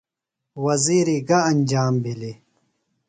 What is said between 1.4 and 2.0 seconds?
انجام